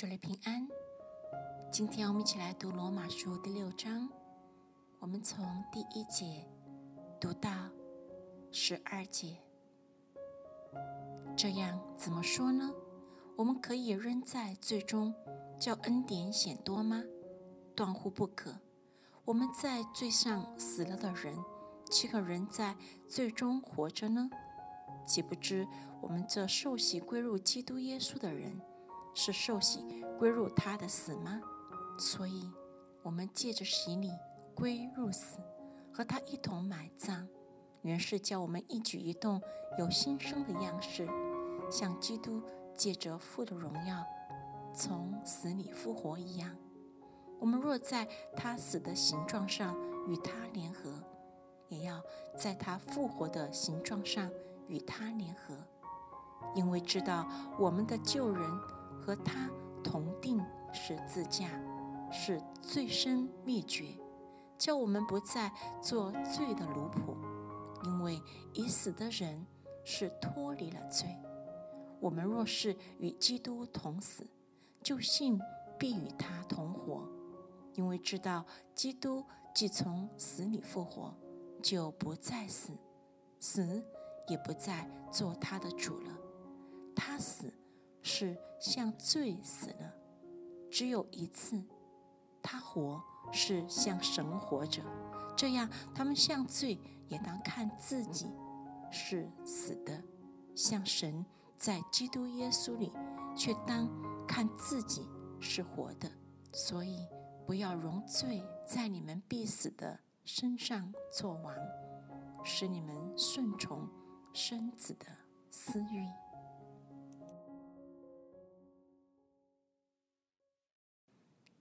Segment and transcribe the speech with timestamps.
[0.00, 0.68] 祝你平安。
[1.72, 4.08] 今天我们一起来读罗马书第六章，
[5.00, 6.46] 我们从第一节
[7.20, 7.50] 读到
[8.52, 9.38] 十二节。
[11.36, 12.72] 这样怎么说呢？
[13.34, 15.12] 我们可以扔在最终
[15.58, 17.02] 叫恩典显多吗？
[17.74, 18.54] 断乎不可。
[19.24, 21.36] 我们在罪上死了的人，
[21.90, 22.76] 岂可仍在
[23.08, 24.30] 最终活着呢？
[25.04, 25.66] 岂不知
[26.00, 28.60] 我们这受洗归入基督耶稣的人？
[29.20, 29.84] 是受洗
[30.16, 31.40] 归入他的死吗？
[31.98, 32.48] 所以，
[33.02, 34.12] 我们借着洗礼
[34.54, 35.38] 归入死，
[35.92, 37.26] 和他一同埋葬，
[37.82, 39.42] 原是叫我们一举一动
[39.76, 41.08] 有新生的样式，
[41.68, 42.40] 像基督
[42.76, 44.06] 借着父的荣耀
[44.72, 46.56] 从死里复活一样。
[47.40, 48.06] 我们若在
[48.36, 49.76] 他死的形状上
[50.06, 50.94] 与他联合，
[51.66, 52.00] 也要
[52.36, 54.30] 在他复活的形状上
[54.68, 55.56] 与他联合，
[56.54, 57.26] 因为知道
[57.58, 58.77] 我们的旧人。
[59.08, 59.48] 和他
[59.82, 60.38] 同定
[60.70, 61.48] 十字架，
[62.12, 63.86] 是罪身灭绝，
[64.58, 67.16] 叫我们不再做罪的奴仆。
[67.84, 68.20] 因为
[68.52, 69.46] 已死的人
[69.82, 71.08] 是脱离了罪。
[72.00, 74.26] 我们若是与基督同死，
[74.82, 75.40] 就信
[75.78, 77.08] 必与他同活。
[77.76, 81.14] 因为知道基督既从死里复活，
[81.62, 82.72] 就不再死，
[83.40, 83.82] 死
[84.26, 86.12] 也不再做他的主了。
[86.94, 87.50] 他死。
[88.02, 89.94] 是向罪死了，
[90.70, 91.62] 只有一次；
[92.42, 94.82] 他活是向神活着。
[95.36, 98.26] 这样，他们向罪也当看自己
[98.90, 100.02] 是死的，
[100.54, 101.24] 向神
[101.56, 102.92] 在基督耶稣里
[103.36, 103.88] 却当
[104.26, 105.06] 看自己
[105.40, 106.10] 是活的。
[106.52, 107.06] 所以，
[107.46, 111.54] 不要容罪在你们必死的身上作王，
[112.42, 113.88] 使你们顺从
[114.32, 115.06] 身子的
[115.50, 116.06] 私欲。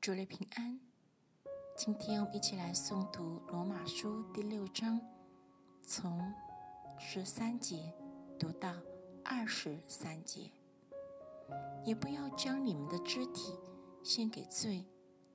[0.00, 0.80] 主内平安。
[1.76, 4.98] 今天我们一起来诵读罗马书第六章，
[5.82, 6.32] 从
[6.98, 7.92] 十三节
[8.38, 8.72] 读到
[9.22, 10.50] 二十三节。
[11.84, 13.52] 也不要将你们的肢体
[14.02, 14.86] 献给罪，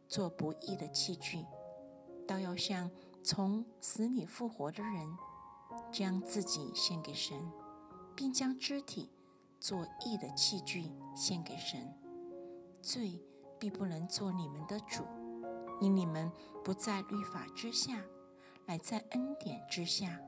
[0.07, 1.45] 做不义的器具，
[2.27, 2.89] 倒要像
[3.23, 5.15] 从死里复活的人，
[5.91, 7.39] 将自己献给神，
[8.15, 9.11] 并将肢体
[9.59, 11.93] 做义的器具献给神。
[12.81, 13.21] 罪。
[13.59, 15.03] 必不能做你们的主，
[15.81, 16.31] 因你们
[16.63, 18.01] 不在律法之下，
[18.65, 20.19] 乃在恩典之下。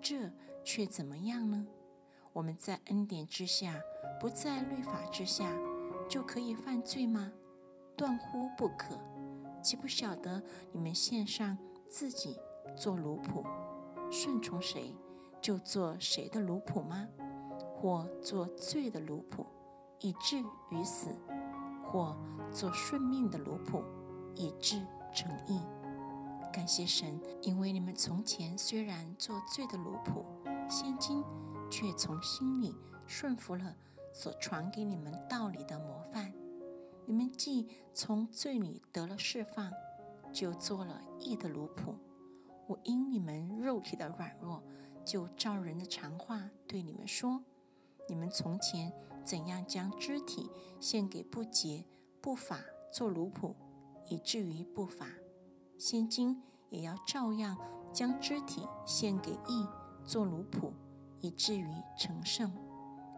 [0.00, 0.30] 这
[0.64, 1.66] 却怎么样呢？
[2.32, 3.80] 我们在恩典之下，
[4.20, 5.50] 不在律法之下，
[6.08, 7.32] 就可以犯罪吗？
[7.96, 8.98] 断乎不可！
[9.62, 11.56] 岂不晓得你们献上
[11.88, 12.38] 自己
[12.76, 13.44] 做奴仆，
[14.10, 14.94] 顺从谁，
[15.40, 17.08] 就做谁的奴仆吗？
[17.74, 19.44] 或做罪的奴仆，
[20.00, 20.38] 以至
[20.70, 21.08] 于死？
[21.84, 22.16] 或
[22.56, 23.84] 做顺命的奴仆，
[24.34, 24.80] 以致
[25.14, 25.60] 成义。
[26.50, 30.24] 感谢神，因为你们从前虽然做罪的奴仆，
[30.66, 31.22] 现今
[31.70, 32.74] 却从心里
[33.06, 33.76] 顺服了
[34.10, 36.32] 所传给你们道理的模范。
[37.04, 39.70] 你们既从罪里得了释放，
[40.32, 41.94] 就做了义的奴仆。
[42.66, 44.62] 我因你们肉体的软弱，
[45.04, 47.44] 就照人的常话对你们说。
[48.08, 48.90] 你们从前
[49.22, 50.48] 怎样将肢体
[50.80, 51.84] 献给不洁、
[52.26, 52.58] 不法
[52.92, 53.54] 做奴仆，
[54.10, 55.06] 以至于不法；
[55.78, 57.56] 现今也要照样
[57.92, 59.64] 将肢体献给义
[60.04, 60.72] 做奴仆，
[61.20, 62.52] 以至于成圣。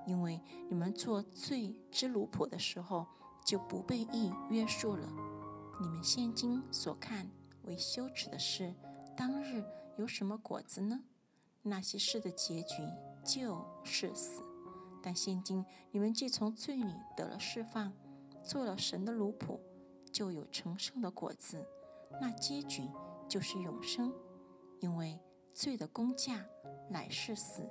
[0.07, 0.39] 因为
[0.69, 3.07] 你们做罪之奴仆的时候，
[3.47, 5.09] 就不被义约束了。
[5.81, 7.31] 你们现今所看
[7.63, 8.75] 为羞耻的事，
[9.17, 9.65] 当日
[9.97, 11.01] 有什么果子呢？
[11.63, 12.83] 那些事的结局
[13.25, 14.43] 就是死。
[15.03, 17.91] 但现今你们既从罪里得了释放，
[18.48, 19.60] 做了神的奴仆，
[20.10, 21.62] 就有成圣的果子。
[22.19, 22.88] 那结局
[23.28, 24.10] 就是永生，
[24.81, 25.20] 因为
[25.53, 26.47] 罪的工价
[26.88, 27.69] 乃是死，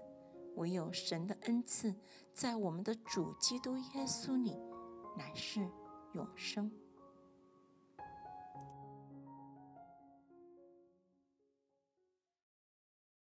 [0.55, 1.95] 唯有神的恩赐
[2.31, 4.55] 在我们的主基督耶稣里
[5.17, 5.68] 乃是
[6.13, 6.71] 永生。